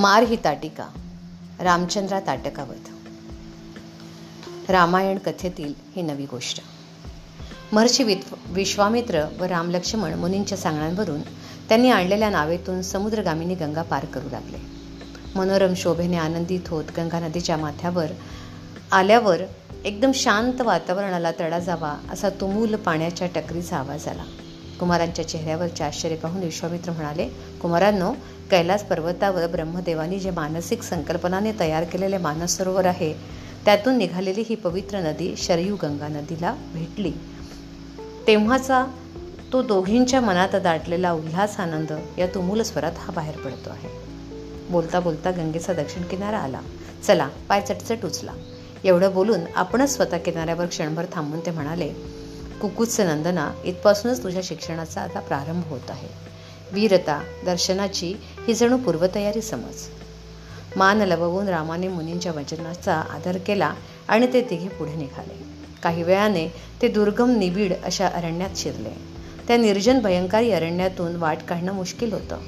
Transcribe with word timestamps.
मार 0.00 0.22
ही 0.22 0.36
ताटिका. 0.36 0.84
रामचंद्रा 1.60 2.20
ताटकावत. 2.20 2.88
रामायण 4.70 5.18
कथेतील 5.18 5.74
ही 5.96 6.02
नवी 6.02 6.26
गोष्ट. 6.26 6.60
महर्षी 7.72 8.20
विश्वामित्र 8.46 9.24
व 9.40 9.44
रामलक्ष्मण 9.44 10.14
मुनींच्या 10.14 10.58
सांगण्यावरून 10.58 11.20
त्यांनी 11.68 11.90
आणलेल्या 11.90 12.30
नावेतून 12.30 12.82
समुद्रगामिनी 12.82 13.54
गंगा 13.54 13.82
पार 13.82 14.04
करू 14.04 14.28
लागले. 14.30 14.56
मनोरम 15.34 15.74
शोभेने 15.74 16.16
आनंदित 16.16 16.68
होत 16.68 16.84
गंगा 16.96 17.20
नदीच्या 17.20 17.56
माथ्यावर 17.56 18.06
आल्यावर 18.92 19.40
एकदम 19.84 20.12
शांत 20.14 20.60
वातावरणाला 20.60 21.30
तडा 21.40 21.58
जावा 21.58 21.96
असा 22.10 22.28
तुमूल 22.28 22.74
पाण्याच्या 22.74 23.28
टकरीचा 23.34 23.76
आवाज 23.76 24.08
आला. 24.08 24.24
कुमारांच्या 24.80 25.28
चेहऱ्यावरचे 25.28 25.84
आश्चर्य 25.84 26.16
पाहून 26.16 26.42
विश्वामित्र 26.42 26.92
म्हणाले 26.92 27.28
कुमारांनो 27.62 28.12
कैलास 28.50 28.84
पर्वतावर 28.84 29.46
ब्रह्मदेवानी 29.46 30.18
जे 30.18 30.30
मानसिक 30.30 30.82
संकल्पनाने 30.82 31.52
तयार 31.60 31.84
केलेले 31.84 32.18
मानसरोवर 32.18 32.86
आहे 32.86 33.14
त्यातून 33.64 33.96
निघालेली 33.96 34.44
ही 34.48 34.54
पवित्र 34.54 34.98
नदी 34.98 35.34
शरयू 35.36 35.76
गंगा 35.82 36.08
नदीला 36.08 36.54
भेटली. 36.74 37.12
तेव्हाचा 38.26 38.84
तो 39.52 39.62
दोघींच्या 39.62 40.20
मनात 40.20 40.56
दाटलेला 40.56 41.12
उल्हास 41.12 41.60
आनंद 41.60 41.92
या 42.18 42.26
तुमूल 42.26 42.62
स्वरात 42.62 42.92
हा 42.98 43.12
बाहेर 43.12 43.36
पडतो 43.36 43.70
आहे. 43.70 43.88
बोलता 44.70 45.00
बोलता 45.00 45.30
गंगेचा 45.30 45.72
दक्षिण 45.72 46.02
किनारा 46.02 46.38
आला. 46.38 46.60
चला 47.06 47.28
पाय 47.48 47.60
चटचट 47.60 48.04
उचला. 48.04 48.32
एवढं 48.84 49.14
बोलून 49.14 49.40
आपणच 49.56 49.94
स्वतः 49.96 50.18
किनाऱ्यावर 50.18 50.66
क्षणभर 50.66 51.04
थांबून 51.12 51.40
ते 51.40 51.50
म्हणाले. 51.50 51.92
कुकुत्स 52.60 53.00
नंदना 53.00 53.50
इथपासूनच 53.64 54.22
तुझ्या 54.22 54.40
शिक्षणाचा 54.44 55.00
आता 55.00 55.20
प्रारंभ 55.20 55.64
होत 55.64 55.90
आहे. 55.90 56.08
वीरता 56.72 57.22
दर्शनाची 57.46 58.14
ही 58.48 58.54
जणू 58.54 58.76
पूर्वतयारी 58.76 59.42
समज. 59.42 59.88
मान 60.76 60.98
लबवून 60.98 61.48
रामाने 61.48 61.88
मुनींच्या 61.88 62.32
वचनाचा 62.32 62.94
आदर 62.94 63.38
केला 63.38 63.74
आणि 64.08 64.32
ते 64.32 64.42
तिघे 64.50 64.68
पुढे 64.68 64.94
निघाले. 64.94 65.44
काही 65.82 66.02
वेळाने 66.02 66.48
ते 66.82 66.88
दुर्गम 66.88 67.36
निबिड 67.38 67.72
अशा 67.84 68.06
अरण्यात 68.06 68.50
शिरले. 68.56 69.16
त्या 69.48 69.56
निर्जन 69.56 70.00
भयंकारी 70.00 70.50
अरण्यातून 70.50 71.16
वाट 71.16 71.38
काढणं 71.48 71.72
मुश्किल 71.72 72.12
होतं. 72.12 72.38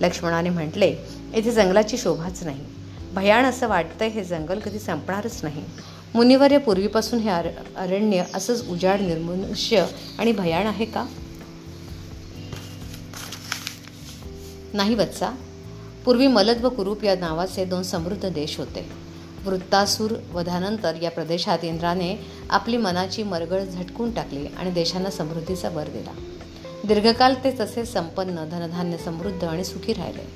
लक्ष्मणाने 0.00 0.50
म्हटले 0.50 0.96
येथे 1.34 1.50
जंगलाची 1.50 1.98
शोभाच 1.98 2.42
नाही. 2.42 2.64
भयान 3.14 3.44
असं 3.44 3.68
वाटतंय 3.68 4.08
हे 4.08 4.24
जंगल 4.24 4.58
कधी 4.58 4.78
संपणारच 4.78 5.40
नाही. 5.42 5.64
मुनिवर्य 6.14 6.58
पूर्वीपासून 6.58 7.18
हे 7.18 7.30
अरण्य 7.76 8.24
असंच 8.34 8.68
उजाड 8.68 9.00
निर्मनुष्य 9.00 9.86
आणि 10.18 10.32
भयाण 10.32 10.66
आहे 10.66 10.84
का? 10.84 11.06
नाही 14.74 14.94
वत्सा. 14.94 15.30
पूर्वी 16.04 16.26
मलद 16.26 16.64
व 16.64 16.68
कुरूप 16.68 17.04
या 17.04 17.16
नावाचे 17.16 17.64
दोन 17.64 17.82
समृद्ध 17.82 18.28
देश 18.28 18.58
होते. 18.58 18.88
वृत्तासूर 19.44 20.14
वधानंतर 20.32 20.94
या 21.02 21.10
प्रदेशात 21.10 21.58
इंद्राने 21.62 22.26
आपली 22.50 22.76
मनाची 22.76 23.22
मरगळ 23.22 23.64
झटकून 23.64 24.10
टाकली 24.10 24.46
आणि 24.46 24.70
देशांना 24.70 25.10
समृद्धीचा 25.10 25.68
वर 25.68 25.84
दिला. 25.84 26.10
दीर्घकाल 26.84 27.34
ते 27.44 27.50
तसे 27.60 27.84
संपन्न 27.84 28.48
धनधान्य 28.48 28.96
समृद्ध 28.96 29.44
आणि 29.44 29.64
सुखी 29.64 29.92
राहिले. 29.92 30.26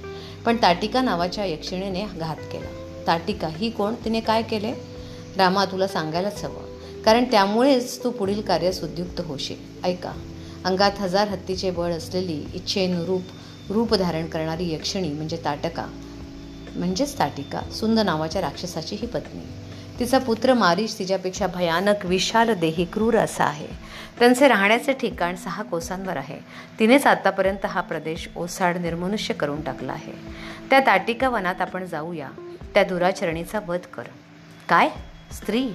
पण 0.44 0.56
ताटिका 0.56 1.02
नावाच्या 1.02 1.44
यक्षिणेने 1.44 2.04
घात 2.04 2.36
केला. 2.36 3.02
ताटिका 3.06 3.48
ही 3.48 3.70
कोण? 3.70 3.94
तिने 3.94 4.20
काय 4.20 4.42
केले? 4.42 4.91
रामा 5.36 5.64
तुला 5.64 5.88
सांगायलाच 5.88 6.44
हवं. 6.44 6.72
कारण 7.02 7.25
त्यामुळेच 7.25 8.05
तू 8.05 8.11
पुढील 8.11 8.41
कार्यास 8.41 8.83
उद्युक्त 8.83 9.20
होशील. 9.20 9.56
ऐका. 9.84 10.12
अंगात 10.64 10.91
हजार 10.98 11.28
हत्तीचे 11.28 11.70
बळ 11.70 11.92
असलेली 11.92 12.44
इच्छेनुरूप 12.55 13.22
रूप 13.70 13.94
धारण 13.94 14.27
करणारी 14.27 14.74
यक्षिणी 14.74 15.08
म्हणजे 15.08 15.39
ताटका. 15.44 15.86
म्हणजेच 16.77 17.19
ताटिका 17.19 17.61
सुंद 17.72 17.98
नावाच्या 17.98 18.42
राक्षसाची 18.42 18.96
ही 18.96 19.06
पत्नी. 19.06 19.40
तिचा 19.98 20.18
पुत्र 20.18 20.55
मारीश 20.55 20.98
तिच्यापेक्षा 20.98 21.46
भयानक 21.46 22.05
विशाल 22.05 22.55
देही 22.55 22.85
क्रूर 22.85 23.17
असा 23.17 23.45
आहे. 23.45 23.67
त्यांचे 24.18 24.48
राहण्याचे 24.48 24.92
ठिकाण 24.92 25.36
सहा 25.36 25.62
कोसांवर 25.62 26.17
आहे. 26.17 26.39
तिनेच 26.79 27.06
आतापर्यंत 27.06 27.67
हा 27.67 27.80
प्रदेश 27.80 28.29
ओसाड 28.36 28.77
निर्मनुष्य 28.77 29.35
करून 29.35 29.62
टाकला 29.62 29.92
आहे. 29.92 30.12
त्या 30.70 30.80
ताटिका 30.80 31.29
वनात 31.29 31.61
आपण 31.61 31.85
जाऊया. 31.85 32.29
त्या 32.74 32.83
दुराचरणीचा 32.83 33.61
वध 33.68 33.80
कर. 33.80 34.02
काय? 34.68 34.89
स्त्री 35.32 35.68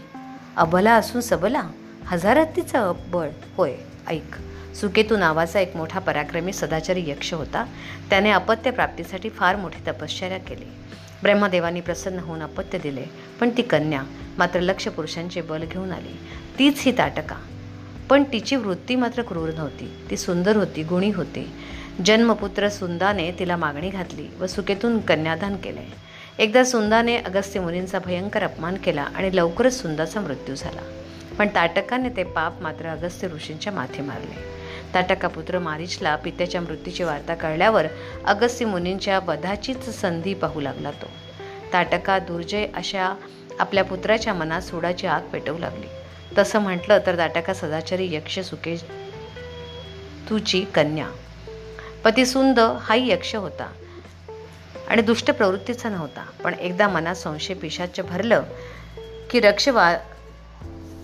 अबला 0.58 0.94
असून 0.94 1.22
सबला 1.22 1.62
हजारात 2.06 2.46
तिचं 2.56 2.94
बळ. 3.10 3.30
होय 3.58 3.76
ऐक. 4.08 4.36
सुकेतू 4.76 5.18
नावाचा 5.18 5.60
एक 5.60 5.76
मोठा 5.76 6.00
पराक्रमी 6.00 6.54
सदाचारी 6.54 7.10
यक्ष 7.10 7.34
होता. 7.34 7.66
त्याने 8.10 8.32
अपत्य 8.32 8.72
प्राप्तीसाठी 8.72 9.30
फार 9.30 9.56
मोठी 9.56 9.92
तपश्चर्या 9.92 10.38
केली. 10.38 10.66
ब्रह्मदेवानी 11.24 11.82
प्रसन्न 11.82 12.20
होऊन 12.20 12.42
अपत्य 12.42 12.78
दिले 12.78 13.06
पण 13.40 13.50
ती 13.50 13.62
कन्या 13.62 14.04
मात्र 14.38 14.60
लक्ष 14.60 14.88
पुरुषांचे 14.88 15.42
बल 15.42 15.64
घेऊन 15.64 15.92
आली. 15.92 16.20
तीच 16.60 16.82
ही 16.82 16.98
ताटका. 16.98 17.36
पण 18.10 18.24
तिची 18.24 18.56
वृत्ती 18.56 18.96
मात्र 18.96 19.22
क्रूर 19.22 19.50
नव्हती. 19.50 20.08
ती 20.10 20.18
सुंदर 20.18 20.56
होती 20.56 20.84
गुणी 20.84 21.12
होती. 21.12 21.52
जन्मपुत्र 22.06 22.70
सुंदाने 22.70 23.32
तिला 23.32 23.58
मागणी 23.58 23.90
घातली 23.90 24.28
व 24.40 24.48
सुकेतून 24.48 25.00
कन्यादान 25.00 25.56
केले. 25.56 26.07
एकदा 26.40 26.64
सुंदाने 26.64 27.18
अगस्त्य 27.18 27.60
मुनींचा 27.60 28.00
भयंकर 28.00 28.44
अपमान 28.44 28.76
केला 28.76 29.02
आणि 29.02 29.36
लवकरच 29.36 29.82
सुंदाचा 29.82 30.22
मृत्यू 30.22 30.56
झाला. 30.56 30.82
पण 31.38 31.48
ताटकाने 31.56 32.10
ते 32.10 32.24
पाप 32.24 32.62
मात्र 32.62 32.88
अगस्त्य 32.88 33.28
ऋषींच्या 33.28 33.74
माथे 33.74 34.02
मारले. 34.02 34.58
ताटका 34.94 35.28
पुत्र 35.28 35.60
मारिचला 35.60 36.16
पित्याच्या 36.16 36.62
मृत्यूची 36.62 37.04
वार्ता 37.04 37.36
कळल्यावर 37.36 37.86
अगस्त्य 38.26 38.66
मुनींच्या 38.66 39.20
वधाचीच 39.20 39.90
संधी 39.90 40.34
पाहू 40.34 40.62
लागला 40.62 40.92
तो. 40.92 41.06
ताटका 41.74 42.20
दुर्जय 42.20 42.68
अशा 42.76 43.16
आपल्या 43.60 43.84
पुत्राच्या 43.84 44.34
मनात 44.34 44.62
सोडाची 44.62 45.08
आग 45.08 45.22
पेटवू 45.22 45.58
लागली. 45.58 45.88
तसं 46.38 46.60
म्हटलं 46.60 47.00
तर 47.06 47.18
ताटका 47.18 47.54
सदाचारी 47.54 48.16
यक्ष 48.16 48.40
सुके 48.40 48.78
तुची 50.30 50.66
कन्या. 50.76 51.08
पतिसुंद 52.04 52.60
हाही 52.60 53.12
यक्ष 53.12 53.36
होता. 53.36 53.72
आणि 54.88 55.02
दुष्ट 55.02 55.32
प्रवृत्तीचा 55.32 55.90
नव्हता. 55.90 56.26
पण 56.44 56.54
एकदा 56.54 56.88
मनात 56.88 57.16
संशय 57.16 57.54
पिशाच 57.54 58.00
भरलं 58.00 58.44
की 59.32 59.40
रक्षवा 59.40 59.94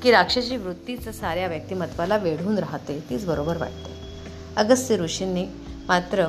की 0.04 0.12
राक्षसी 0.12 0.58
वृत्तीच 0.58 1.20
साऱ्या 1.20 1.48
व्यक्तिमत्वाला 1.48 2.18
वेढून 2.18 2.58
राहते 2.58 3.04
तीच 3.10 3.26
बरोबर 3.26 3.58
वाटते. 3.58 3.94
अगस्त्य 4.56 4.98
ऋषींनी 4.98 5.46
मात्र 5.88 6.26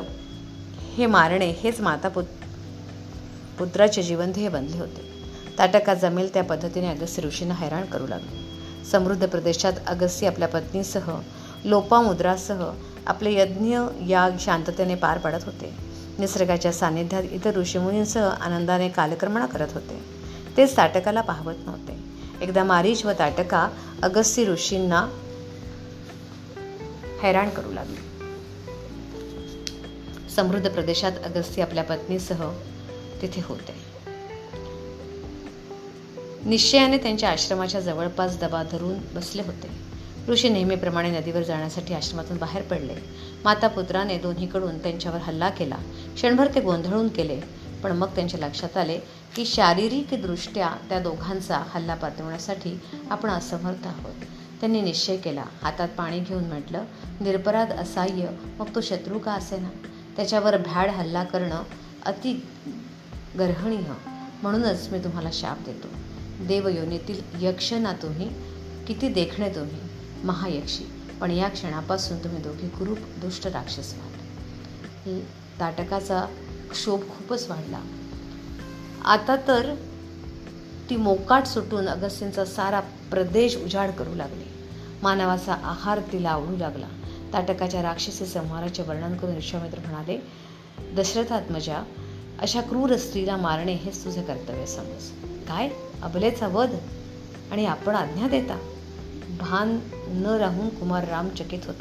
हे 0.95 1.07
मारणे 1.07 1.51
हेच 1.51 1.81
माता 1.81 2.09
पुत 2.09 2.25
पुत्राचे 3.59 4.03
जीवनध्येय 4.03 4.49
बनले 4.49 4.79
होते. 4.79 5.15
ताटका 5.59 5.95
जमेल 5.95 6.35
त्या 6.35 6.45
पद्धतीने 6.45 6.89
अगस्त्य 6.89 7.23
ऋषींना 7.23 7.55
हैराण 7.55 7.85
करू 7.85 8.07
लागले. 8.07 8.45
समृद्ध 8.85 9.29
प्रदेशात 9.29 9.73
अगस्त्य 9.87 10.27
आपल्या 10.27 10.49
पत्नीसह 10.49 11.21
लोपामुद्रासह 11.65 12.71
आपले 13.07 13.35
यज्ञ 13.35 13.79
याग 14.09 14.31
शांततेने 14.41 14.95
पार 14.95 15.19
पडत 15.19 15.45
होते. 15.47 15.94
निसर्गाच्या 16.19 16.73
सानिध्यात 16.73 17.23
इतर 17.31 17.57
ऋषीमुनींसह 17.57 18.25
आनंदाने 18.25 18.89
कालक्रमणा 18.89 19.47
करत 19.47 19.69
होते. 19.75 20.05
ते 20.57 20.67
ताटकाला 20.67 21.21
पाहवत 21.21 21.55
नव्हते. 21.67 21.99
एकदा 22.41 22.65
मारीच 22.65 23.05
व 23.05 23.13
ताटका 23.19 23.69
अगस्ती 24.03 24.47
ऋषींना 24.47 25.09
हैराण 27.23 27.49
करू 27.49 27.73
लागले. 27.73 28.15
समृद्ध 30.31 30.71
प्रदेशात 30.71 31.13
अगस्ती 31.25 31.61
आपल्या 31.61 31.85
पत्नीसह 31.85 32.53
तिथे 33.23 33.43
होते. 33.45 33.75
निश्चयाने 36.45 36.99
त्यांच्या 36.99 37.31
आश्रमाच्या 37.31 37.81
जवळपास 37.81 38.39
दबा 38.41 38.63
धरून 38.63 38.95
बसले 39.15 39.43
होते. 39.43 39.84
ऋषी 40.29 40.49
नेहमीप्रमाणे 40.49 41.11
नदीवर 41.11 41.43
जाण्यासाठी 41.43 41.95
आश्रमातून 41.95 42.37
बाहेर 42.37 42.63
पडले. 42.63 42.95
माता 43.45 43.69
पुत्राने 43.69 44.19
दोन्हीकडून 44.19 44.79
त्यांच्यावर 44.79 45.19
हल्ला 45.19 45.49
केला. 45.49 45.77
क्षणभर 46.15 46.49
ते 46.55 46.61
गोंधळून 46.61 47.09
केले 47.09 47.41
पण 47.83 47.93
मग 47.93 48.07
त्यांच्या 48.07 48.41
लक्षात 48.41 48.77
आले 48.77 48.99
की 49.37 49.45
शारीरिकदृष्ट्या 49.47 50.71
त्या 50.89 50.99
दोघांचा 51.01 51.59
हल्ला 51.69 51.95
पातळवण्यासाठी 51.95 52.81
आपण 53.11 53.31
असमर्थ 53.31 53.87
आहोत. 53.87 54.15
त्यांनी 54.61 54.81
निश्चय 54.81 55.17
केला. 55.17 55.45
हातात 55.63 55.89
पाणी 55.89 56.21
घेऊन 56.21 56.45
म्हटलं 56.45 56.85
निरपराध 57.21 57.73
असाह्य 57.73 58.29
मग 58.59 58.75
तो 58.75 58.81
शत्रू 58.81 59.19
का 59.19 59.33
असेना? 59.33 59.69
त्याच्यावर 60.17 60.57
भ्याड 60.57 60.91
हल्ला 60.91 61.25
करणं 61.25 61.63
अति 62.07 62.33
गर्हणीय. 63.39 63.93
म्हणूनच 64.43 64.89
मी 64.93 64.99
तुम्हाला 64.99 65.31
शाप 65.33 65.59
देतो. 65.67 65.89
देवयोनीतील 66.45 67.21
यक्ष 67.41 67.73
ना 67.73 67.93
तुम्ही 67.93 68.29
किती 68.87 69.09
देखणे 69.09 69.49
तुम्ही? 69.49 69.84
महायक्षी. 70.25 70.85
पण 71.21 71.31
या 71.31 71.49
क्षणापासून 71.49 72.25
तुम्ही 72.25 72.43
दोघे 72.43 72.69
कुरूप 72.69 72.99
दुष्ट 72.99 73.47
राक्षस 73.47 73.95
व्हाल. 73.95 75.21
ताटकाचा 75.61 76.27
क्षोभ 76.71 77.01
खूपच 77.01 77.51
वाढला. 77.51 77.81
आता 79.05 79.37
तर 79.37 79.75
ती 80.91 80.97
मोकाट 80.97 81.47
सुटून 81.47 81.89
अगस्तींचा 81.89 82.45
सारा 82.45 82.81
प्रदेश 82.81 83.57
उजाड 83.57 83.91
करू 83.91 84.15
लागली. 84.15 84.45
मानवाचा 85.03 85.53
आहार 85.53 86.01
तिला 86.01 86.31
आवडू 86.31 86.57
लागला. 86.57 86.87
ताटकाच्या 87.33 87.83
राक्षसी 87.83 88.27
संहाराचे 88.27 88.83
वर्णन 88.83 89.17
करून 89.17 89.35
विश्वामित्र 89.35 89.79
म्हणाले 89.79 90.23
दशरथात्मजा 90.97 91.83
अशा 92.39 92.61
क्रूर 92.61 92.97
स्त्रीला 92.97 93.37
मारणे 93.37 93.75
हेच 93.75 94.05
तुझे 94.05 94.23
कर्तव्य 94.23 94.67
समज. 94.67 95.11
काय? 95.49 95.71
अबलेचा 96.03 96.49
वध? 96.49 96.71
आणि 97.51 97.67
आपण 97.67 97.95
आज्ञा 97.95 98.29
देता? 98.29 98.74
भान 99.39 99.79
न 100.09 100.27
राहून 100.27 100.69
कुमार 100.69 101.09
राम 101.09 101.29
चकित 101.29 101.59
होत 101.67 101.75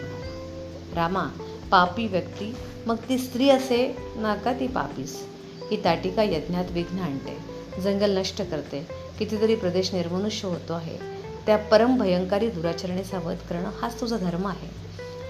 रामा 0.96 1.28
पापी 1.72 2.08
व्यक्ती 2.08 2.56
मग 2.86 2.96
ती 3.10 3.18
स्त्री 3.18 3.50
असे 3.50 3.98
नाका 4.16 4.54
ती 4.54 4.68
पापीस? 4.68 5.26
ही 5.72 5.84
ताटिका 5.84 6.24
यज्ञात 6.24 6.66
विघ्न 6.72 7.00
आणते 7.00 7.38
जंगल 7.82 8.18
नष्ट 8.18 8.42
करते 8.42 8.88
कितीतरी 9.20 9.56
प्रदेश 9.56 9.94
निर्मनुष्य 9.94 10.48
होतो 10.48 10.74
आहे. 10.74 10.98
त्या 11.46 11.58
परम 11.58 11.98
भयंकारी 11.98 12.50
दुराचरणेचा 12.50 13.20
वध 13.20 13.36
करणं 13.36 13.72
हाच 13.82 14.02
तुझा 14.02 14.18
धर्म 14.18 14.48
आहे. 14.48 14.68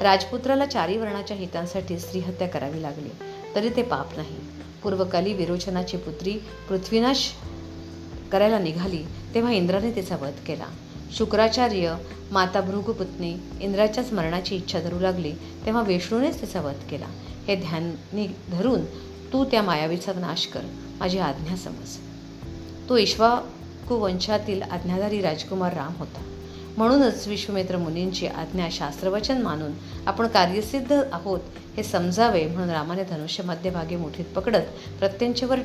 राजपुत्राला 0.01 0.65
चारी 0.65 0.97
वर्णाच्या 0.97 1.37
हितांसाठी 1.37 1.99
स्त्रीहत्या 1.99 2.47
करावी 2.47 2.81
लागली 2.81 3.09
तरी 3.55 3.69
ते 3.69 3.83
पाप 3.83 4.17
नाही. 4.17 4.35
पूर्वकाली 4.83 5.33
विरोचनाची 5.33 5.97
पुत्री 5.97 6.31
पृथ्वीनाश 6.69 7.31
करायला 8.31 8.59
निघाली 8.59 9.03
तेव्हा 9.33 9.51
इंद्राने 9.51 9.91
तिचा 9.91 10.15
वध 10.15 10.33
केला. 10.47 10.65
शुक्राचार्य 11.17 11.95
माता 12.31 12.61
भृगुपत्नी 12.61 13.35
इंद्राच्या 13.61 14.03
स्मरणाची 14.03 14.55
इच्छा 14.55 14.79
धरू 14.79 14.99
लागली 14.99 15.31
तेव्हा 15.65 15.81
विष्णूनेच 15.81 16.41
तिचा 16.41 16.61
वध 16.61 16.89
केला. 16.89 17.05
हे 17.47 17.55
ध्यानी 17.55 18.27
धरून 18.51 18.85
तू 19.33 19.45
त्या 19.45 19.61
मायावीचा 19.61 20.13
नाश 20.13 20.47
कर 20.47 20.61
माझी 20.99 21.19
आज्ञा 21.19 21.55
समज. 21.55 21.97
तो 22.89 22.97
ईश्वाकुवंशातील 22.97 24.61
आज्ञाधारी 24.61 25.21
राजकुमार 25.21 25.73
राम 25.73 25.93
होता. 25.95 26.21
म्हणूनच 26.77 27.27
विश्वमित्र 27.27 27.77
मुनींची 27.77 28.27
आज्ञा 28.27 28.67
शास्त्रवचन 28.71 29.41
मानून 29.41 29.71
आपण 30.07 30.27
कार्यसिद्ध 30.27 30.93
आहोत 31.11 31.39
हे 31.77 31.83
समजावे 31.83 32.45
म्हणून 32.45 32.69
रामाने 32.69 33.03
धनुष्य 33.03 33.43
मध्यभागी 33.43 33.95
मुठीत 33.95 34.25
पकडत 34.35 34.63
प्रत्यंचेवर 34.99 35.59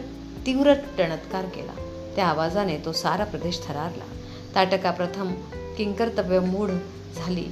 तीव्र 0.47 0.75
टणत्कार 0.99 1.45
केला. 1.45 1.73
त्या 2.17 2.27
आवाजाने 2.27 2.79
तो 2.85 2.93
सारा 2.93 3.25
प्रदेश 3.25 3.61
थरारला. 3.69 4.18
ताटका 4.55 4.91
प्रथम 4.91 5.33
किंकर्तव्य 5.77 6.41
मूढ 6.41 6.71
झाली. 7.17 7.45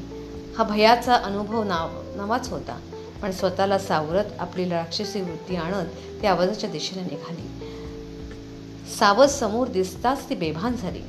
हा 0.59 0.65
भयाचा 0.65 1.15
अनुभव 1.15 1.63
नाव 1.63 1.89
नवाच 2.17 2.49
होता. 2.49 2.81
पण 3.23 3.31
स्वतःला 3.31 3.79
सावरत 3.79 4.25
आपली 4.39 4.69
राक्षसी 4.69 5.21
वृत्ती 5.21 5.57
आणत 5.57 5.87
ती 6.23 6.27
आवाजाच्या 6.27 6.71
दिशेने 6.71 7.03
निघाली. 7.03 7.73
सावध 8.99 9.29
समोर 9.29 9.69
दिसताच 9.69 10.29
ती 10.29 10.35
बेभान 10.35 10.77
झाली. 10.77 11.01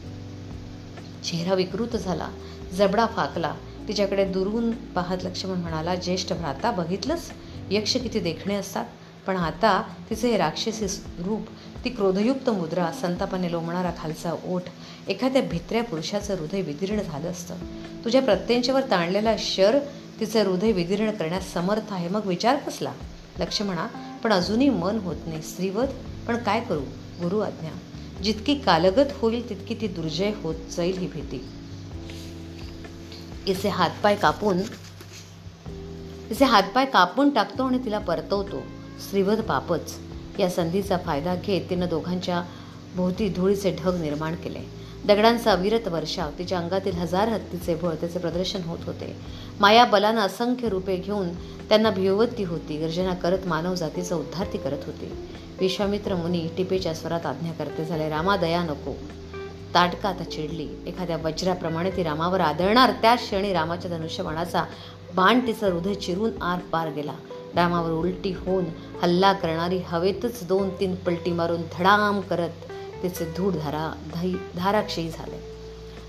चेहरा 1.23 1.53
विकृत 1.53 1.97
झाला. 1.97 2.29
जबडा 2.73 3.05
फाकला. 3.05 3.55
तिच्याकडे 3.87 4.25
दुरून 4.25 4.71
पाहत 4.71 5.17
लक्ष्मण 5.23 5.57
म्हणाला 5.57 5.95
ज्येष्ठ 5.95 6.33
भ्राता 6.33 6.71
बघितलंच 6.71 7.31
यक्ष 7.71 7.97
किती 7.97 8.19
देखणे 8.19 8.55
असतात. 8.55 8.85
पण 9.27 9.37
आता 9.37 9.83
तिचे 10.09 10.31
हे 10.31 10.37
राक्षसी 10.37 10.85
रूप 11.23 11.41
ती 11.87 11.91
क्रोधयुक्त 11.93 12.49
मुद्रा 12.49 12.91
संतापाने 12.91 13.51
लोमणारा 13.51 13.91
खालचा 13.99 14.31
ओठ 14.45 14.63
एखाद्या 15.07 15.41
भित्र्या 15.41 15.83
पुरुषाचं 15.83 16.35
हृदय 16.35 16.61
विदीर्ण 16.61 17.01
झालं 17.01 17.31
असतं. 17.31 17.55
तुझ्या 18.05 18.21
प्रत्यंच्यावर 18.21 18.81
ताणलेला 18.81 19.35
शर 19.39 19.79
तिचं 20.19 20.43
हृदय 20.43 20.71
विदीर्ण 20.71 21.11
करण्यास 21.11 21.53
समर्थ 21.53 21.93
आहे. 21.93 22.09
मग 22.09 22.25
विचार 22.25 22.55
कसला? 22.55 22.91
म्हणा 23.39 23.87
पण 24.23 24.33
अजूनही 24.33 24.69
मन 24.69 24.97
होत 24.97 25.15
नाही. 25.27 25.41
स्त्रीवध 25.41 25.87
पण 26.27 26.37
काय 26.37 26.61
करू? 26.61 26.81
गुरु 27.23 27.39
आज्ञा. 27.39 27.71
जितकी 28.23 28.55
कालगत 28.55 29.11
होईल 29.13 29.49
तितकी 29.49 29.75
ती 29.81 29.87
दुर्जय 29.87 30.31
होत 30.41 30.55
जाईल 30.77 30.97
ही 30.97 31.07
भीती. 31.07 31.49
इसे 33.51 33.69
हातपाय 33.69 34.15
कापून 34.15 34.57
इसे 36.31 36.45
हातपाय 36.45 36.85
कापून 36.85 37.29
टाकतो 37.29 37.63
आणि 37.63 37.85
तिला 37.85 37.99
परतवतो. 37.99 38.61
श्रीवध 39.09 39.41
पापच. 39.41 40.06
या 40.39 40.49
संधीचा 40.49 40.97
फायदा 40.97 41.35
घेत 41.35 41.61
तिनं 41.69 41.85
दोघांच्या 41.89 42.43
भोवती 42.95 43.29
धुळीचे 43.29 43.75
ढग 43.83 44.01
निर्माण 44.01 44.35
केले. 44.35 44.59
दगडांचा 45.05 45.51
अविरत 45.51 45.87
वर्षाव 45.87 46.29
तिच्या 46.39 46.57
अंगातील 46.57 46.93
हजार 46.93 47.27
हत्तीचे 47.27 47.75
भळ 47.75 47.93
त्याचे 47.93 48.19
प्रदर्शन 48.19 48.61
होत 48.61 48.77
होते. 48.85 49.15
माया 49.59 49.85
बलानं 49.85 50.21
असंख्य 50.21 50.69
रूपे 50.69 50.95
घेऊन 50.95 51.29
त्यांना 51.69 51.89
भिवती 51.89 52.43
होती 52.43 52.77
गर्जना 52.77 53.13
करत 53.13 53.37
मानव 53.45 53.75
जातीचा 53.75 54.15
उद्धार 54.15 54.47
ती 54.53 54.57
करत 54.57 54.77
होती. 54.85 55.11
विश्वामित्र 55.59 56.15
मुनी 56.15 56.47
टिपेच्या 56.57 56.93
स्वरात 56.93 57.25
आज्ञा 57.25 57.51
करते 57.51 57.85
झाले 57.85 58.09
रामा 58.09 58.37
दया 58.37 58.63
नको. 58.63 58.93
ताटका 59.73 60.09
आता 60.09 60.23
चिडली. 60.23 60.67
एखाद्या 60.87 61.17
वज्राप्रमाणे 61.17 61.91
ती 61.91 62.03
रामावर 62.03 62.39
आदळणार. 62.39 62.91
त्या 62.91 63.15
क्षणी 63.15 63.53
रामाच्या 63.53 63.97
धनुष्यबाणाचा 63.97 64.63
बाण 65.15 65.47
तिचं 65.47 65.71
हृदय 65.71 65.93
चिरून 65.93 66.41
आर 66.41 66.59
पार 66.59 66.89
गेला. 66.89 67.13
रामावर 67.55 67.91
उलटी 67.91 68.31
होऊन 68.31 68.65
हल्ला 69.01 69.33
करणारी 69.33 69.77
हवेतच 69.77 70.47
दोन 70.47 70.69
तीन 70.69 70.95
पलटी 70.95 71.31
मारून 71.31 71.61
धडाम 71.77 72.21
करत 72.21 72.71
तिचे 73.03 73.25
धूळ 73.37 73.51
धारा 73.51 73.93
धाई 74.13 74.33
धाराक्षयी 74.55 75.09
झाले. 75.09 75.39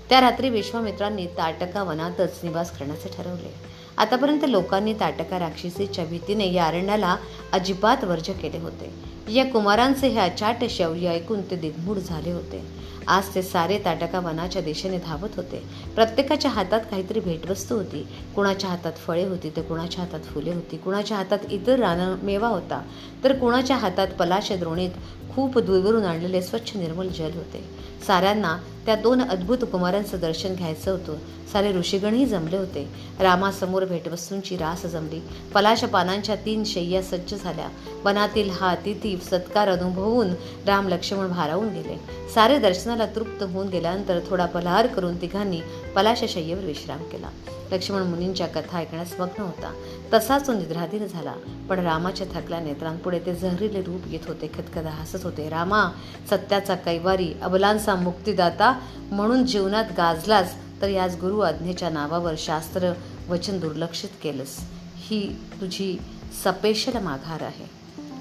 त्या 0.09 0.21
रात्री 0.21 0.49
विश्वामित्रांनी 0.49 1.25
ताटका 1.25 1.83
वनातच 1.83 2.39
निवास 2.43 2.77
करण्याचे 2.77 3.09
ठरवले. 3.09 3.53
आतापर्यंत 3.97 4.45
लोकांनी 4.47 4.93
ताटका 4.93 5.39
राक्षसीच्या 5.39 6.05
भीतीने 6.05 6.53
या 6.53 6.65
अरण्याला 6.65 7.15
अजिबात 7.51 8.03
वर्ज 8.03 8.29
केले 8.29 8.57
होते. 8.57 9.08
या 9.29 9.43
कुमारांचे 9.45 10.07
हे 10.07 10.19
अचाट 10.19 10.63
शौर्य 10.69 11.07
ऐकून 11.07 11.41
ते 11.41 11.55
दिग्मूढ 11.55 11.97
झाले 11.97 12.31
होते. 12.31 12.61
आज 13.07 13.33
ते 13.35 13.41
सारे 13.41 13.77
ताटका 13.85 14.19
वनाच्या 14.19 14.61
दिशेने 14.61 14.97
धावत 14.97 15.35
होते. 15.35 15.61
प्रत्येकाच्या 15.95 16.51
हातात 16.51 16.79
काहीतरी 16.91 17.19
भेटवस्तू 17.19 17.75
होती. 17.75 18.05
कुणाच्या 18.35 18.69
हातात 18.69 18.93
फळे 18.97 19.25
होती 19.25 19.49
तर 19.55 19.61
कुणाच्या 19.61 20.03
हातात 20.03 20.25
फुले 20.25 20.53
होती. 20.53 20.77
कुणाच्या 20.77 21.17
हातात 21.17 21.51
इतर 21.51 21.79
रानमेवा 21.79 22.47
होता 22.47 22.81
तर 23.23 23.37
कुणाच्या 23.37 23.77
हातात 23.77 24.07
पलाश 24.19 24.51
द्रोणीत 24.51 24.91
खूप 25.35 25.57
दूरवरून 25.59 26.05
आणलेले 26.05 26.41
स्वच्छ 26.41 26.75
निर्मल 26.77 27.07
जल 27.07 27.31
होते. 27.35 27.63
साऱ्यांना 28.07 28.57
त्या 28.85 28.95
दोन 28.95 29.21
अद्भुत 29.21 29.57
कुमारांचं 29.57 30.19
दर्शन 30.19 30.55
घ्यायचं 30.55 30.91
होतं. 30.91 31.17
सारे 31.53 31.73
ऋषीगणही 31.73 32.25
जमले 32.25 32.57
होते. 32.57 32.89
रामासमोर 33.19 33.85
भेटवस्तूंची 33.85 34.57
रास 34.57 34.85
जमली. 34.85 35.21
पलाश 35.53 35.83
पानांच्या 35.83 36.35
तीन 36.35 36.63
शय्या 36.63 37.01
सज्ज 37.01 37.43
झाल्या. 37.43 37.69
वनातील 38.05 38.49
हा 38.49 38.69
अतिथी 38.69 39.17
सत्कार 39.17 39.69
अनुभवून 39.69 40.29
राम 40.65 40.87
लक्ष्मण 40.87 41.27
भारावून 41.27 41.69
गेले. 41.69 42.29
सारे 42.33 42.59
दर्शनाला 42.59 43.05
तृप्त 43.05 43.43
होऊन 43.43 43.67
गेल्यानंतर 43.67 44.19
थोडा 44.29 44.45
पलहार 44.45 44.87
करून 44.87 45.21
तिघांनी 45.21 45.61
पलाशशय्येवर 45.95 46.63
विश्राम 46.63 46.97
केला. 46.97 47.29
लक्ष्मण 47.71 48.01
मुनींच्या 48.01 48.47
कथा 48.47 48.77
ऐकण्यास 48.77 49.15
मग्न 49.19 49.41
होता. 49.41 49.73
तसाच 50.13 50.47
तो 50.47 50.53
निद्राधीन 50.53 51.07
झाला. 51.07 51.33
पण 51.69 51.79
रामाच्या 51.79 52.27
थकल्या 52.33 52.59
नेत्रांपुढे 52.59 53.19
ते 53.19 53.35
जहरीले 53.35 53.81
रूप 53.81 54.03
घेत 54.03 54.19
होते 54.27 54.47
खतखदा 54.47 54.89
हसत 54.89 55.23
होते. 55.23 55.49
रामा 55.49 55.89
सत्याचा 56.29 56.75
कैवारी 56.75 57.33
अबलांचा 57.41 57.88
मुक्तीदाता 57.95 58.79
म्हणून 59.11 59.45
जीवनात 59.45 59.85
गाजलास 59.97 60.55
तर 60.81 60.89
याच 60.89 61.15
गुरु 61.15 61.39
आज्ञेच्या 61.39 61.89
नावावर 61.89 62.33
शास्त्र 62.37 62.93
वचन 63.29 63.59
दुर्लक्षित 63.59 64.09
केलंस. 64.23 64.57
ही 64.95 65.35
तुझी 65.61 65.97
सपेशल 66.43 66.99
माघार 66.99 67.41
आहे. 67.41 67.69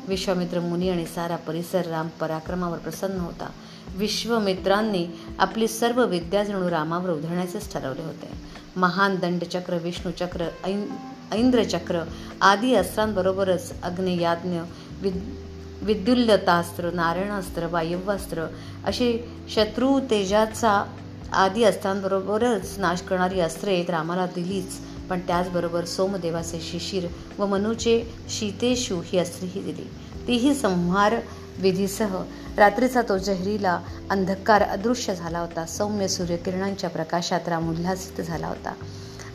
विश्वामित्र 0.08 0.60
मुनी 0.60 0.88
आणि 0.88 1.06
सारा 1.06 1.36
परिसर 1.36 1.86
राम 1.86 2.08
पराक्रमावर 2.08 2.78
प्रसन्न 2.78 3.20
होता. 3.20 3.50
विश्वमित्रांनी 3.96 5.06
आपली 5.38 5.68
सर्व 5.68 6.04
विद्या 6.04 6.44
जणू 6.44 6.70
रामावर 6.70 7.10
उधळण्याचेच 7.10 7.72
ठरवले 7.72 8.02
होते. 8.02 8.28
महान 8.76 9.16
दंडचक्र 9.16 9.76
विष्णूचक्र 9.76 10.44
ऐन 10.64 10.86
ऐंद्रचक्र 11.32 12.00
आदी 12.40 12.74
अस्त्रांबरोबरच 12.74 13.82
अग्नियाज्ञ 13.82 14.60
विद 15.00 15.44
विद्युल्लतास्त्र 15.82 16.90
नारायणास्त्र 16.90 17.66
वायव्यास्त्र 17.66 18.46
अशी 18.84 19.18
शत्रू 19.54 20.00
तेजाचा 20.00 20.84
आदी 21.32 21.64
अस्त्रांबरोबरच 21.64 22.78
नाश 22.78 23.00
करणारी 23.00 23.40
अस्त्रे 23.40 23.84
रामाला 23.88 24.26
दिलीच. 24.26 24.78
पण 25.10 25.20
त्याचबरोबर 25.20 25.84
सोमदेवाचे 25.84 26.60
शिशिर 26.60 27.06
व 27.38 27.46
मनूचे 27.46 28.14
शीतेशू 28.28 29.00
ही 29.04 29.18
अस्त्रेही 29.18 29.60
दिली. 29.62 29.90
तीही 30.26 30.54
संहार 30.54 31.14
विधीसह 31.58 32.22
रात्रीचा 32.56 33.02
तो 33.02 33.18
जहरीला 33.18 33.80
अंधकार 34.10 34.62
अदृश्य 34.62 35.14
झाला 35.14 35.38
होता. 35.38 35.66
सौम्य 35.66 36.08
सूर्यकिरणांच्या 36.08 36.90
प्रकाशात 36.90 37.48
राम 37.48 37.70
उल्हासित 37.70 38.24
झाला 38.24 38.46
होता. 38.46 38.72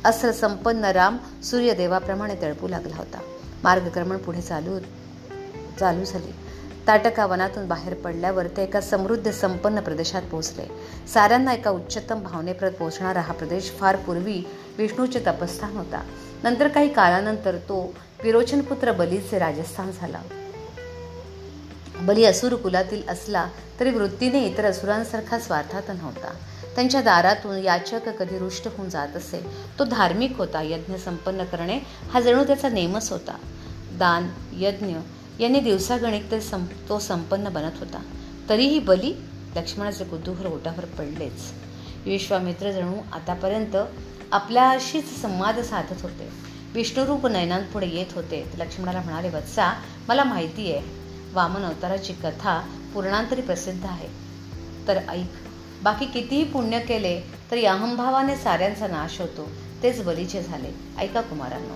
अस्त्र 0.05 0.31
संपन्न 0.31 0.85
राम 0.85 1.17
सूर्यदेवाप्रमाणे 1.43 2.35
तळपू 2.41 2.67
लागला 2.67 2.95
होता. 2.95 3.19
मार्गक्रमण 3.63 4.17
पुढे 4.17 4.41
चालू 4.41 4.71
चालू 5.79 6.05
झाली. 6.05 6.31
ताटका 6.87 7.25
वनातून 7.25 7.67
बाहेर 7.67 7.93
पडल्यावर 7.93 8.47
ते 8.47 8.63
एका 8.63 8.81
समृद्ध 8.81 9.31
संपन्न 9.31 9.79
प्रदेशात 9.79 10.21
पोहोचले. 10.21 10.67
साऱ्यांना 11.07 11.53
एका 11.53 11.69
उच्चतम 11.69 12.23
भावनेप्रत 12.23 12.71
पोहोचणारा 12.71 13.21
हा 13.21 13.33
प्रदेश 13.33 13.71
फार 13.79 13.95
पूर्वी 13.95 14.43
विष्णूचे 14.77 15.19
तपस्थान 15.19 15.77
होता. 15.77 16.03
नंतर 16.43 16.67
काही 16.67 16.93
काळानंतर 16.93 17.55
तो 17.55 17.93
विरोचनपुत्र 18.23 18.91
बलीचे 18.91 19.39
राजस्थान 19.39 19.91
झाला. 20.01 20.21
बली 21.99 22.25
असुर 22.25 22.55
कुलातील 22.55 23.09
असला 23.09 23.47
तरी 23.79 23.89
वृत्तीने 23.89 24.45
इतर 24.45 24.65
असुरांसारखा 24.65 25.39
स्वार्थात 25.39 25.83
नव्हता. 25.87 26.33
त्यांच्या 26.75 27.01
दारातून 27.01 27.57
याचक 27.57 28.09
कधी 28.09 28.37
रुष्ट 28.37 28.67
होऊन 28.67 28.89
जात 28.89 29.07
असे. 29.15 29.45
तो 29.79 29.83
धार्मिक 29.83 30.37
होता 30.37 30.61
यज्ञ 30.61 30.95
संपन्न 30.95 31.43
करणे 31.43 31.79
हा 32.13 32.19
जणू 32.19 32.43
त्याचा 32.43 32.69
नेमच 32.69 33.11
होता. 33.11 33.37
दान 33.91 34.27
यज्ञ 34.53 34.95
यांनी 35.39 35.59
दिवसागणिक 35.59 36.31
तर 36.31 36.39
सं 36.39 36.65
तो 36.89 36.99
संपन्न 36.99 37.49
बनत 37.49 37.71
होता. 37.79 38.01
तरीही 38.49 38.79
बली 38.79 39.13
लक्ष्मणाचे 39.55 40.03
कुतूहल 40.03 40.45
ओटावर 40.45 40.85
पडलेच. 40.85 41.51
विश्वामित्र 42.05 42.71
जणू 42.71 42.93
आतापर्यंत 43.13 43.75
आपल्याशीच 44.31 45.21
संवाद 45.21 45.59
साधत 45.59 46.01
होते. 46.01 46.29
विष्णुरूप 46.73 47.27
नयनांपुढे 47.27 47.87
येत 47.87 48.05
होते. 48.15 48.49
लक्ष्मणाला 48.57 49.01
म्हणाले 49.01 49.29
वत्सा 49.29 49.73
मला 50.07 50.23
माहिती 50.23 50.71
आहे. 50.71 50.81
वामन 51.33 51.61
अवताराची 51.61 52.13
कथा 52.13 52.61
पूर्णांतरी 52.93 53.41
प्रसिद्ध 53.41 53.85
आहे. 53.85 54.07
तर 54.87 54.99
ऐक. 55.09 55.31
बाकी 55.83 56.05
कितीही 56.05 56.43
पुण्य 56.43 56.79
केले 56.79 57.21
तरी 57.51 57.65
अहंभावाने 57.65 58.35
साऱ्यांचा 58.35 58.87
नाश 58.87 59.21
होतो. 59.21 59.49
तेच 59.83 60.03
बलीचे 60.03 60.43
झाले. 60.43 60.69
ऐका 60.97 61.21
कुमारांनो. 61.21 61.75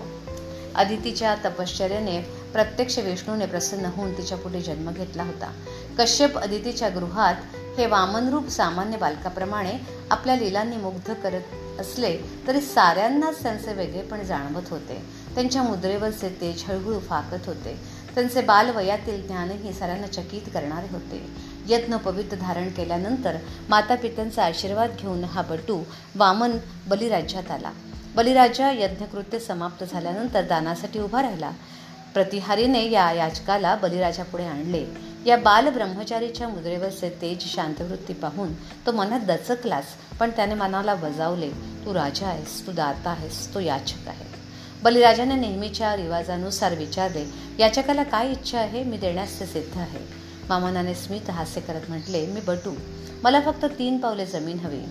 अदितीच्या 0.74 1.34
तपश्चर्याने 1.34 2.37
प्रत्यक्ष 2.52 2.98
विष्णूने 2.98 3.46
प्रसन्न 3.46 3.84
होऊन 3.84 4.12
तिच्या 4.12 4.38
पुढे 4.38 4.60
जन्म 4.60 4.90
घेतला 4.90 5.22
होता. 5.22 5.52
कश्यप 5.98 6.38
अदितीच्या 6.38 6.88
गृहात 6.88 7.34
हे 7.78 7.86
वामनरूप 7.86 8.48
सामान्य 8.48 8.96
बालकाप्रमाणे 8.96 9.72
आपल्या 10.10 10.36
लिलांनी 10.36 10.76
मुग्ध 10.76 11.12
करत 11.12 11.80
असले 11.80 12.18
तरी 12.46 12.60
साऱ्यांनाच 12.60 13.42
त्यांचे 13.42 13.72
वेगळेपण 13.72 14.22
जाणवत 14.22 14.62
होते. 14.70 15.02
त्यांच्या 15.34 15.62
मुद्रेवरचे 15.62 16.28
तेज 16.40 16.64
हळूहळू 16.68 16.98
फाकत 16.98 17.46
होते. 17.46 17.98
त्यांचे 18.14 18.40
बालवयातील 18.42 19.26
ज्ञानही 19.26 19.72
साऱ्यांना 19.72 20.06
चकित 20.06 20.42
करणारे 20.54 20.86
होते. 20.90 21.26
यत्न 21.68 21.96
पवित्र 21.96 22.36
धारण 22.36 22.68
केल्यानंतर 22.68 23.36
माता 23.68 23.94
पित्यांचा 23.94 24.44
आशीर्वाद 24.44 24.90
घेऊन 25.00 25.24
हा 25.24 25.42
बटू 25.42 25.82
वामन 26.16 26.50
बलिराज्यात 26.88 27.50
आला. 27.50 27.70
बलिराजा 28.16 28.70
यज्ञकृत्य 28.70 29.38
समाप्त 29.38 29.84
झाल्यानंतर 29.92 30.42
दानासाठी 30.42 30.98
उभा 30.98 31.22
राहिला. 31.22 31.50
प्रतिहारीने 32.18 32.82
या 32.90 33.10
याचकाला 33.12 33.74
बलिराजापुढे 33.74 34.44
आणले. 34.44 34.84
या 35.26 35.36
बालब्रह्मचारीच्या 35.36 36.48
मुद्रेवरचे 36.48 37.10
तेज 37.20 37.44
शांतवृत्ती 37.46 38.12
पाहून 38.12 38.54
तो 38.86 38.92
मनात 38.92 39.20
दचकलास 39.20 39.84
पण 40.20 40.30
त्याने 40.30 40.54
मनाला 40.54 40.94
बजावले 40.94 41.50
तू 41.84 41.94
राजा 41.94 42.26
आहेस 42.26 42.66
तू 42.66 42.72
दाता 42.72 43.10
आहेस 43.10 43.54
तो 43.54 43.60
याचक 43.60 44.08
आहे. 44.08 44.26
बलिराजाने 44.82 45.34
नेहमीच्या 45.34 45.96
रिवाजानुसार 45.96 46.74
विचारले 46.74 47.24
याचकाला 47.58 48.02
काय 48.02 48.30
इच्छा 48.30 48.58
आहे? 48.58 48.84
मी 48.84 48.96
देण्यास 48.96 49.40
ते 49.40 49.46
सिद्ध 49.46 49.78
आहे. 49.78 50.04
मामनाने 50.48 50.94
स्मित 50.94 51.30
हास्य 51.30 51.60
करत 51.60 51.88
म्हटले 51.88 52.26
मी 52.26 52.40
बटू. 52.40 52.74
मला 53.22 53.40
फक्त 53.40 53.64
तीन 53.64 53.98
पावले 53.98 54.26
जमीन 54.26 54.58
हवी. 54.58 54.84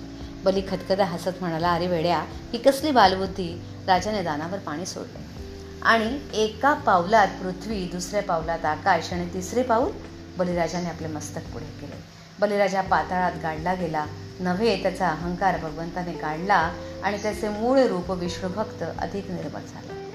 बली 0.44 0.62
खतखदा 0.62 1.06
हसत 1.06 1.42
म्हणाला 1.42 1.74
अरे 1.74 1.88
वेड्या 1.88 2.26
ही 2.54 2.58
कसली 2.58 2.92
बालबुद्धी. 2.92 3.54
राजाने 3.88 4.24
दानावर 4.24 4.58
पाणी 4.58 4.86
सोडले. 4.86 5.37
आणि 5.82 6.20
एका 6.34 6.74
पावलात 6.74 7.28
पृथ्वी 7.28 7.86
दुसऱ्या 7.86 8.24
पावलात 8.24 8.66
आकाश 8.66 9.14
आणि 9.14 9.34
तिसरे 9.34 9.64
पाऊल 9.64 9.92
बलिराजाने 10.38 10.90
आपले 10.90 11.08
मस्तक 11.08 11.42
पुढे 11.54 11.66
केले. 11.66 11.96
बलिराजा 12.40 12.82
पाताळात 12.82 13.32
गाडला 13.44 13.74
गेला. 13.74 14.06
नव्हे 14.40 14.84
त्याचा 14.84 15.10
अहंकार 15.10 15.58
भगवंताने 15.58 16.14
काढला 16.14 16.72
आणि 17.04 17.22
त्याचे 17.22 17.50
मूळ 17.50 17.80
रूप 17.80 18.12
विष्णुभक्त 18.12 18.84
अधिक 19.00 19.32
निर्मळ 19.32 19.60
झाले. 19.60 20.08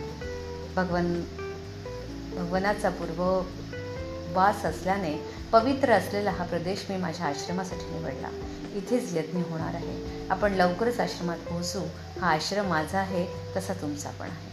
भगवन 0.77 1.25
भगवनाचा 2.37 2.89
पूर्व 2.89 3.43
वास 4.37 4.65
असल्याने 4.65 5.31
पवित्र 5.53 5.93
असलेला 5.93 6.31
हा 6.31 6.45
प्रदेश 6.45 6.87
मी 6.91 6.97
माझ्या 6.97 7.27
आश्रमासाठी 7.27 7.99
निवडला. 7.99 8.29
इथेच 8.75 9.17
यज्ञ 9.17 9.43
होणार 9.51 9.75
आहे. 9.75 10.29
आपण 10.31 10.53
लवकरच 10.53 11.01
आश्रमात 11.01 11.39
पोहोचू. 11.39 11.81
हा 12.21 12.31
आश्रम 12.31 12.67
माझा 12.67 12.99
आहे 12.99 13.27
तसा 13.57 13.73
तुमचा 13.73 14.11
पण 14.11 14.27
आहे. 14.27 14.52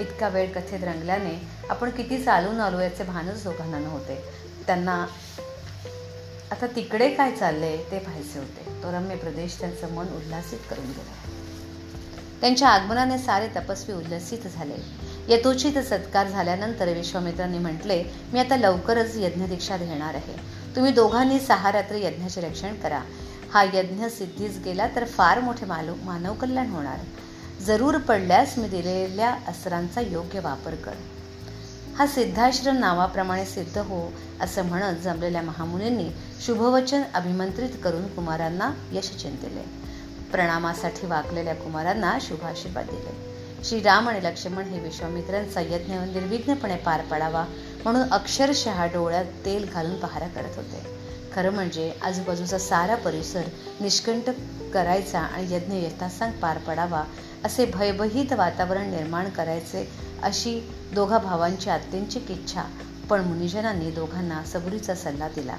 इतका 0.00 0.28
वेळ 0.28 0.52
कथेत 0.52 0.84
रंगल्याने 0.84 1.48
आपण 1.70 1.90
किती 1.90 2.22
चालून 2.24 2.60
आलो 2.60 2.80
याचे 2.80 3.04
भानच 3.04 3.44
दोघांना 3.44 3.78
नव्हते. 3.78 4.24
त्यांना 4.66 5.06
आता 6.50 6.66
तिकडे 6.66 7.14
काय 7.14 7.32
चाललंय 7.32 7.76
ते 7.76 7.98
पाहायचे 7.98 8.38
होते. 8.38 8.82
तो 8.82 8.92
रम्य 8.92 9.16
प्रदेश 9.16 9.60
त्यांचं 9.60 9.92
मन 9.92 10.06
उल्हासित 10.06 10.58
करून 10.70 10.84
गेला. 10.84 11.12
त्यांच्या 12.40 12.68
आगमनाने 12.68 13.18
सारे 13.18 13.48
तपस्वी 13.48 13.94
उल्लसित 13.94 14.38
झाले. 14.38 14.74
यथोचित 15.28 15.78
सत्कार 15.78 16.28
झाल्यानंतर 16.28 16.92
विश्वामित्रांनी 16.92 17.58
म्हटले 17.58 18.04
मी 18.32 18.40
आता 18.40 18.56
लवकरच 18.56 19.16
यज्ञदीक्षा 19.16 19.76
घेणार 19.76 20.14
आहे. 20.14 20.34
तुम्ही 20.76 20.92
दोघांनी 20.92 21.40
सहा 21.40 21.72
रात्री 21.72 22.04
यज्ञाचे 22.04 22.40
रक्षण 22.40 22.74
करा. 22.74 23.02
हा 23.52 23.64
यज्ञ 23.64 24.06
सिद्धीच 24.06 24.58
गेला 24.58 24.88
तर 24.96 25.04
फार 25.04 25.40
मोठे 25.40 25.66
मालू 25.66 25.94
मानव 26.02 26.34
कल्याण 26.34 26.70
होणार. 26.70 26.96
जरूर 27.66 27.98
पडल्यास 27.98 28.58
मी 28.58 28.68
दिलेल्या 28.68 29.30
अस्त्रांचा 29.48 30.00
योग्य 30.00 30.40
वापर 30.40 30.74
कर. 30.74 30.92
हा 31.98 32.06
सिद्धाश्रम 32.06 32.78
नावाप्रमाणे 32.78 33.44
सिद्ध 33.44 33.78
हो 33.78 34.12
असं 34.40 34.64
म्हणत 34.64 34.96
जमलेल्या 34.96 35.42
महामुनींनी 35.42 36.08
शुभवचन 36.46 37.02
अभिमंत्रित 37.14 37.70
करून 37.84 38.06
कुमारांना 38.06 38.70
यश 38.92 39.10
चिंतिले. 39.16 39.62
प्रणामासाठी 40.32 41.06
वाकलेल्या 41.06 41.54
कुमारांना 41.54 42.18
शुभाशीर्वाद 42.20 42.86
दिले. 42.86 43.30
श्रीराम 43.64 44.08
आणि 44.08 44.24
लक्ष्मण 44.24 44.64
हे 44.64 44.80
विश्वामित्रांचा 44.80 45.60
यज्ञ 45.60 45.94
निर्विघ्नपणे 45.94 46.76
पार 46.76 47.00
पडावा 47.00 47.44
म्हणून 47.84 48.10
अक्षरशः 48.10 48.86
डोळ्यात 48.86 49.24
तेल 49.24 49.68
घालून 49.72 49.96
पहारा 49.96 50.26
करत 50.26 50.56
होते. 50.56 50.99
खरं 51.34 51.50
म्हणजे 51.50 51.92
आजूबाजूचा 52.02 52.58
सारा 52.58 52.94
परिसर 52.94 53.42
निष्कंट 53.80 54.30
करायचा 54.74 55.20
आणि 55.20 55.54
यज्ञ 55.54 55.74
यथासांग 55.74 56.32
पार 56.32 56.58
पडावा 56.58 57.04
असे 57.44 57.66
भयभीत 57.66 58.32
वातावरण 58.32 58.90
निर्माण 58.90 59.28
करायचे 59.28 59.88
अशी 60.22 60.68
दोघा 60.94 61.18
भावांची 61.18 61.70
आत्यंतिक 61.70 62.30
इच्छा. 62.30 62.62
पण 63.10 63.20
मुनिजनांनी 63.20 63.90
दोघांना 63.90 64.44
सबुरीचा 64.44 64.94
सल्ला 64.94 65.28
दिला. 65.28 65.56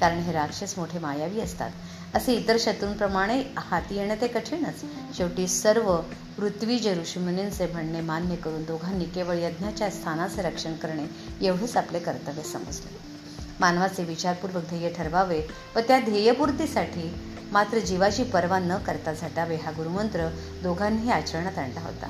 कारण 0.00 0.18
हे 0.18 0.32
राक्षस 0.32 0.74
मोठे 0.78 0.98
मायावी 0.98 1.40
असतात. 1.40 1.70
असे 2.14 2.32
इतर 2.32 2.56
शत्रूंप्रमाणे 2.60 3.42
हाती 3.56 3.96
येणं 3.96 4.14
ते 4.20 4.26
कठीणच. 4.26 4.82
शेवटी 5.16 5.48
सर्व 5.48 5.96
पृथ्वीज 6.36 6.88
ऋषीमुनींचे 6.88 7.66
म्हणणे 7.66 8.00
मान्य 8.00 8.36
करून 8.36 8.62
दोघांनी 8.62 9.04
केवळ 9.04 9.34
यज्ञाच्या 9.34 9.90
स्थानाचे 9.90 10.42
रक्षण 10.42 10.74
करणे 10.74 11.06
एवढेच 11.46 11.76
आपले 11.76 11.98
कर्तव्य 11.98 12.42
समजले. 12.42 13.13
मानवाचे 13.60 14.04
विचारपूर्वक 14.04 14.62
ध्येय 14.68 14.92
ठरवावे 14.92 15.40
व 15.76 15.80
त्या 15.80 16.00
ध्येयपूर्तीसाठी 16.00 17.14
मात्र 17.52 17.78
जीवाची 17.78 18.22
पर्वा 18.22 18.58
न 18.58 18.78
करता 18.78 19.12
झटावे 19.12 19.56
हा 19.56 19.70
गुरुमंत्र 19.70 20.28
दोघांनीही 20.62 21.10
आचरणात 21.10 21.58
आणला 21.58 21.80
होता. 21.80 22.08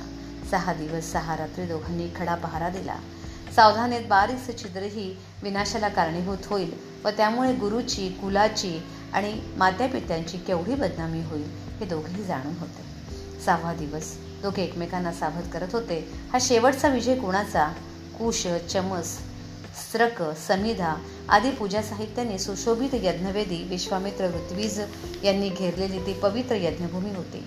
सहा 0.50 0.72
दिवस 0.72 1.12
सहा 1.12 1.36
रात्री 1.36 1.64
दोघांनी 1.64 2.08
खडा 2.16 2.34
पहारा 2.34 2.68
दिला. 2.68 2.96
सावधानेत 3.56 4.06
बारीकसे 4.08 4.52
छिद्रही 4.62 5.16
विनाशाला 5.42 5.88
कारणीभूत 5.88 6.46
होईल 6.46 6.72
व 7.04 7.08
त्यामुळे 7.08 7.54
गुरुची 7.54 8.08
कुलाची 8.08 8.82
आणि 9.12 9.40
मात्यापित्यांची 9.56 10.38
केवढी 10.38 10.74
बदनामी 10.74 11.22
होईल 11.22 11.48
हे 11.80 11.86
दोघेही 11.86 12.24
जाणून 12.24 12.54
होते. 12.58 12.84
सहावा 13.44 13.74
दिवस 13.74 14.16
दोघे 14.42 14.62
एकमेकांना 14.62 15.12
सावध 15.12 15.50
करत 15.50 15.68
होते. 15.72 16.12
हा 16.32 16.38
शेवटचा 16.40 16.88
विजय 16.88 17.14
कोणाचा? 17.14 17.72
कुश 18.18 18.46
चमस 18.70 19.18
स्त्रक 19.80 20.22
समिधा 20.48 20.94
आदी 21.28 21.50
पूजा 21.50 21.82
साहित्याने 21.82 22.38
सुशोभित 22.38 22.94
यज्ञवेदी 22.94 23.66
विश्वामित्र 23.68 24.26
ऋत्वीज 24.26 24.80
यांनी 25.24 25.48
घेरलेली 25.48 25.98
ती 25.98 26.12
पवित्र 26.12 26.54
यज्ञभूमी 26.54 27.10
होती. 27.10 27.46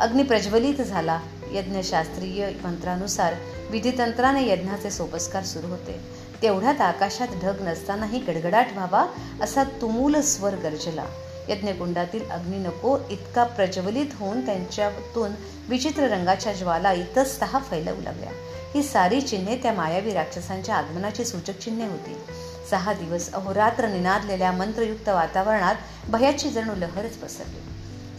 अग्नी 0.00 0.22
प्रज्वलित 0.22 0.74
झाला. 0.74 1.20
यज्ञशास्त्रीय 1.52 2.50
मंत्रानुसार 2.64 3.34
विधितंत्राने 3.70 4.48
यज्ञाचे 4.48 4.90
सोपस्कार 4.90 5.42
सुरू 5.42 5.66
होते. 5.66 6.00
तेवढ्यात 6.42 6.80
आकाशात 6.80 7.28
ढग 7.42 7.62
नसतानाही 7.68 8.18
गडगडाट 8.18 8.68
व्हावा 8.72 9.06
असा 9.40 9.64
तुमूल 9.64 10.20
स्वर 10.20 10.54
गर्जला. 10.54 11.04
यज्ञकुंडातील 11.48 12.30
अग्नी 12.30 12.56
नको 12.56 12.98
इतका 13.10 13.44
प्रज्वलित 13.44 14.06
होऊन 14.18 14.46
त्यांच्यातून 14.46 15.30
विचित्र 15.68 16.02
रंगाच्या 16.02 16.52
ज्वाला 16.52 16.92
इतस्तः 16.92 17.58
फैलवू 17.58 18.00
लागल्या. 18.00 18.30
ही 18.74 18.82
सारी 18.82 19.20
चिन्हे 19.20 19.56
त्या 19.56 19.72
मायावी 19.72 20.12
राक्षसांच्या 20.12 20.74
आगमनाची 20.74 21.24
सूचक 21.24 21.58
चिन्हे 21.58 21.86
होती. 21.86 22.16
सहा 22.70 22.92
दिवस 22.92 23.32
अहोरात्र 23.32 23.88
निनादलेल्या 23.88 24.52
मंत्रयुक्त 24.52 25.08
वातावरणात 25.08 25.74
भयाची 26.08 26.50
जणू 26.50 26.74
लहरच 26.74 27.12
पसरली. 27.12 27.60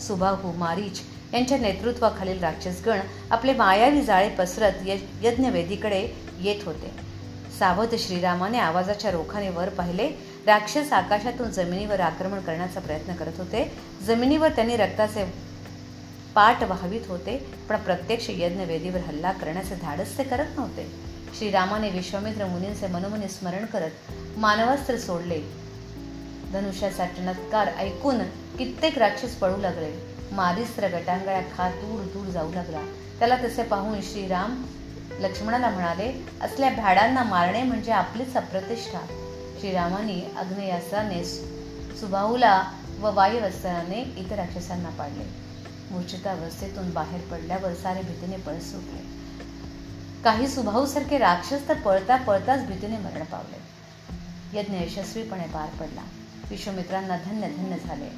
सुबाहू 0.01 0.51
मारीच 0.51 0.99
यांच्या 1.33 1.57
नेतृत्वाखालील 1.57 2.39
राक्षसगण 2.39 2.99
आपले 3.31 3.53
मायावी 3.53 4.01
जाळे 4.01 4.29
पसरत 4.29 4.73
यज्ञवेदीकडे 5.23 6.07
येत 6.39 6.63
होते. 6.65 6.91
सावध 7.59 7.95
श्रीरामाने 7.95 8.59
आवाजाच्या 8.59 9.11
रोखाने 9.11 9.49
वर 9.49 9.69
पाहिले. 9.69 10.09
राक्षस 10.45 10.93
आकाशातून 10.93 11.49
जमिनीवर 11.49 11.99
आक्रमण 11.99 12.39
करण्याचा 12.39 12.79
प्रयत्न 12.79 13.13
करत 13.13 13.37
होते. 13.37 13.71
जमिनीवर 14.01 14.49
त्यांनी 14.49 14.75
रक्ताचे 14.75 15.54
पाठ 16.35 16.63
वाहवित 16.63 17.01
होते 17.07 17.37
पण 17.69 17.77
प्रत्यक्ष 17.77 18.29
यज्ञवेदीवर 18.29 18.99
हल्ला 18.99 19.31
करण्याचे 19.31 19.75
धाडस 19.75 20.17
ते 20.17 20.23
करत 20.23 20.45
नव्हते. 20.57 20.91
श्रीरामाने 21.37 21.89
विश्वामित्र 21.89 22.45
मुनींचे 22.45 22.87
मनोमनी 22.87 23.27
स्मरण 23.27 23.65
करत 23.65 23.91
मानवास्त्र 24.37 24.97
सोडले. 24.97 25.39
धनुष्याचा 26.53 27.05
चमत्कार 27.05 27.67
ऐकून 27.67 28.19
कित्येक 28.57 28.97
राक्षस 28.97 29.35
पळू 29.35 29.57
लागले. 29.57 30.15
मारिस्त्र 30.31 30.87
गटांगळ्या 30.87 31.41
खात 31.57 31.71
दूर 31.71 32.01
दूर 32.01 32.25
जाऊ 32.25 32.53
लागला. 32.53 32.81
त्याला 33.19 33.35
तसे 33.35 33.63
पाहून 33.63 34.01
श्रीराम 34.01 34.63
लक्ष्मणाला 35.19 35.69
म्हणाले 35.69 36.25
असल्या 36.41 36.69
भ्याडांना 36.69 37.23
मारणे 37.23 37.63
म्हणजे 37.63 37.91
आपलीच 37.91 38.37
अप्रतिष्ठा. 38.37 38.99
श्रीरामाने 39.59 40.31
अग्नेयास्त्राने 40.37 41.23
सुबाहूला 41.23 42.63
व 42.99 43.11
वायुअस्त्राने 43.13 44.13
इतर 44.17 44.35
राक्षसांना 44.35 44.89
पाडले. 44.89 45.44
मूर्छितावस्थेतून 45.91 46.91
बाहेर 46.91 47.21
पडल्यावर 47.21 47.73
सारे 47.73 48.01
भीतीने 48.01 48.37
पळ 48.37 48.59
सुटले. 48.59 49.15
काही 50.23 50.47
सुभाऊसारखे 50.47 51.17
राक्षस 51.17 51.67
तर 51.67 51.73
पळता 51.73 52.15
पळताच 52.15 52.67
भीतीने 52.67 52.97
मरण 52.97 53.23
पावले. 53.23 53.75
यज्ञ 54.59 54.77
यशस्वीपणे 54.77 55.43
पार 55.43 55.69
पडला. 55.79 56.01
विश्वमित्रांना 56.49 57.17
धन्य 57.17 57.47
धन्य 57.47 57.77
झाले. 57.87 58.09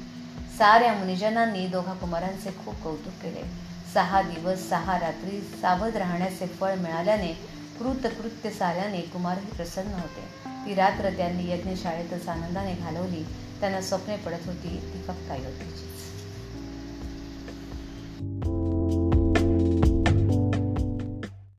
साऱ्या 0.58 0.92
मुनिजनांनी 0.92 1.66
दोघा 1.66 1.92
कुमारांचे 1.92 2.50
खूप 2.64 2.74
कौतुक 2.74 3.12
केले. 3.22 3.42
सहा 3.94 4.22
दिवस 4.22 4.68
सहा 4.68 5.00
रात्री 5.00 5.40
सावध 5.40 5.96
राहण्याचे 5.96 6.46
फळ 6.46 6.74
मिळाल्याने 6.74 7.32
कृतकृत्य 7.78 8.50
साऱ्याने 8.50 9.00
कुमारही 9.00 9.56
प्रसन्न 9.56 9.92
होते. 9.92 10.48
ती 10.66 10.74
रात्र 10.74 11.10
त्यांनी 11.10 11.50
यज्ञशाळेतच 11.50 12.28
आनंदाने 12.28 12.74
घालवली. 12.74 13.24
त्यांना 13.60 13.80
स्वप्ने 13.80 14.16
पडत 14.16 14.46
होती. 14.46 14.92
ती 14.94 15.02
फक्त 15.02 15.30
होती 15.30 15.87